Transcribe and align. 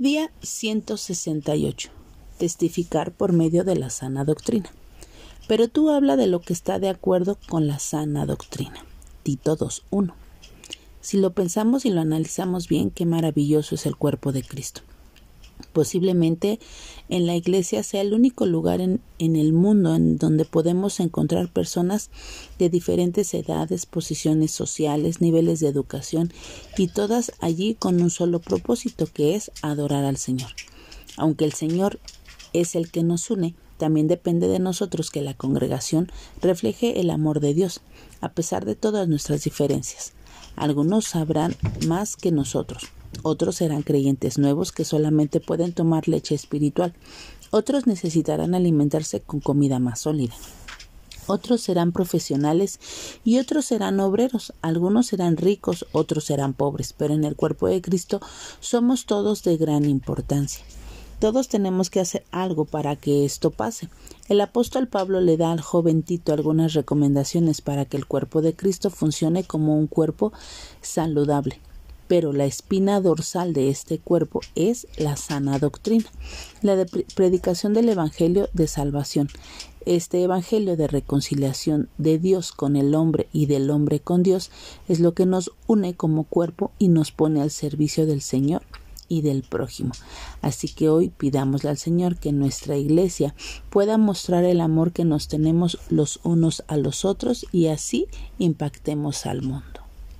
Día 0.00 0.30
168. 0.40 1.90
Testificar 2.38 3.12
por 3.12 3.34
medio 3.34 3.64
de 3.64 3.76
la 3.76 3.90
sana 3.90 4.24
doctrina. 4.24 4.70
Pero 5.46 5.68
tú 5.68 5.90
habla 5.90 6.16
de 6.16 6.26
lo 6.26 6.40
que 6.40 6.54
está 6.54 6.78
de 6.78 6.88
acuerdo 6.88 7.36
con 7.50 7.66
la 7.66 7.78
sana 7.78 8.24
doctrina. 8.24 8.82
Tito 9.24 9.58
2.1. 9.58 10.14
Si 11.02 11.18
lo 11.18 11.34
pensamos 11.34 11.84
y 11.84 11.90
lo 11.90 12.00
analizamos 12.00 12.66
bien, 12.66 12.90
qué 12.90 13.04
maravilloso 13.04 13.74
es 13.74 13.84
el 13.84 13.94
cuerpo 13.94 14.32
de 14.32 14.42
Cristo. 14.42 14.80
Posiblemente 15.72 16.58
en 17.08 17.26
la 17.26 17.36
iglesia 17.36 17.82
sea 17.82 18.00
el 18.00 18.12
único 18.12 18.46
lugar 18.46 18.80
en, 18.80 19.00
el 19.18 19.52
mundo 19.52 19.94
en 19.94 20.16
donde 20.16 20.44
podemos 20.44 20.98
encontrar 20.98 21.52
personas 21.52 22.10
de 22.58 22.68
diferentes 22.68 23.32
edades, 23.34 23.86
posiciones 23.86 24.50
sociales, 24.50 25.20
niveles 25.20 25.60
de 25.60 25.68
educación 25.68 26.32
y 26.76 26.88
todas 26.88 27.32
allí 27.40 27.74
con 27.74 28.00
un 28.02 28.10
solo 28.10 28.40
propósito 28.40 29.06
que 29.06 29.36
es 29.36 29.52
adorar 29.62 30.04
al 30.04 30.16
Señor. 30.16 30.50
Aunque 31.16 31.44
el 31.44 31.52
Señor 31.52 32.00
es 32.52 32.74
el 32.74 32.90
que 32.90 33.02
nos 33.02 33.30
une, 33.30 33.54
también 33.76 34.08
depende 34.08 34.48
de 34.48 34.58
nosotros 34.58 35.10
que 35.10 35.22
la 35.22 35.34
congregación 35.34 36.10
refleje 36.42 37.00
el 37.00 37.10
amor 37.10 37.40
de 37.40 37.54
Dios, 37.54 37.80
a 38.20 38.32
pesar 38.32 38.64
de 38.64 38.74
todas 38.74 39.08
nuestras 39.08 39.44
diferencias. 39.44 40.12
Algunos 40.56 41.06
sabrán 41.06 41.56
más 41.86 42.16
que 42.16 42.30
nosotros, 42.30 42.84
otros 43.22 43.56
serán 43.56 43.82
creyentes 43.82 44.38
nuevos 44.38 44.72
que 44.72 44.84
solamente 44.84 45.40
pueden 45.40 45.72
tomar 45.72 46.08
leche 46.08 46.34
espiritual. 46.34 46.94
Otros 47.50 47.86
necesitarán 47.86 48.54
alimentarse 48.54 49.20
con 49.20 49.40
comida 49.40 49.78
más 49.78 50.00
sólida. 50.00 50.34
Otros 51.26 51.60
serán 51.60 51.92
profesionales 51.92 52.80
y 53.24 53.38
otros 53.38 53.66
serán 53.66 54.00
obreros. 54.00 54.52
Algunos 54.62 55.08
serán 55.08 55.36
ricos, 55.36 55.86
otros 55.92 56.24
serán 56.24 56.54
pobres, 56.54 56.92
pero 56.92 57.14
en 57.14 57.24
el 57.24 57.36
cuerpo 57.36 57.68
de 57.68 57.82
Cristo 57.82 58.20
somos 58.60 59.06
todos 59.06 59.42
de 59.42 59.56
gran 59.56 59.84
importancia. 59.84 60.64
Todos 61.18 61.48
tenemos 61.48 61.90
que 61.90 62.00
hacer 62.00 62.24
algo 62.30 62.64
para 62.64 62.96
que 62.96 63.26
esto 63.26 63.50
pase. 63.50 63.90
El 64.28 64.40
apóstol 64.40 64.88
Pablo 64.88 65.20
le 65.20 65.36
da 65.36 65.52
al 65.52 65.60
joven 65.60 66.02
Tito 66.02 66.32
algunas 66.32 66.72
recomendaciones 66.72 67.60
para 67.60 67.84
que 67.84 67.98
el 67.98 68.06
cuerpo 68.06 68.40
de 68.40 68.56
Cristo 68.56 68.88
funcione 68.88 69.44
como 69.44 69.76
un 69.76 69.86
cuerpo 69.86 70.32
saludable 70.80 71.60
pero 72.10 72.32
la 72.32 72.44
espina 72.44 73.00
dorsal 73.00 73.52
de 73.52 73.70
este 73.70 74.00
cuerpo 74.00 74.40
es 74.56 74.88
la 74.96 75.16
sana 75.16 75.60
doctrina, 75.60 76.06
la 76.60 76.84
predicación 77.14 77.72
del 77.72 77.88
Evangelio 77.88 78.48
de 78.52 78.66
salvación. 78.66 79.28
Este 79.86 80.20
Evangelio 80.20 80.76
de 80.76 80.88
reconciliación 80.88 81.88
de 81.98 82.18
Dios 82.18 82.50
con 82.50 82.74
el 82.74 82.96
hombre 82.96 83.28
y 83.32 83.46
del 83.46 83.70
hombre 83.70 84.00
con 84.00 84.24
Dios 84.24 84.50
es 84.88 84.98
lo 84.98 85.14
que 85.14 85.24
nos 85.24 85.52
une 85.68 85.94
como 85.94 86.24
cuerpo 86.24 86.72
y 86.80 86.88
nos 86.88 87.12
pone 87.12 87.42
al 87.42 87.52
servicio 87.52 88.06
del 88.06 88.22
Señor 88.22 88.62
y 89.06 89.22
del 89.22 89.44
prójimo. 89.44 89.92
Así 90.42 90.66
que 90.66 90.88
hoy 90.88 91.10
pidámosle 91.10 91.70
al 91.70 91.78
Señor 91.78 92.16
que 92.16 92.32
nuestra 92.32 92.76
iglesia 92.76 93.36
pueda 93.70 93.98
mostrar 93.98 94.42
el 94.42 94.60
amor 94.60 94.90
que 94.90 95.04
nos 95.04 95.28
tenemos 95.28 95.78
los 95.90 96.18
unos 96.24 96.64
a 96.66 96.76
los 96.76 97.04
otros 97.04 97.46
y 97.52 97.68
así 97.68 98.08
impactemos 98.40 99.26
al 99.26 99.42
mundo. 99.42 99.89